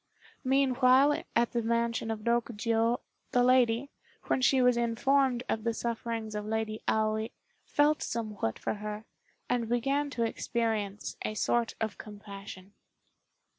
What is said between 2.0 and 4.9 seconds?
of Rokjiô, the lady, when she was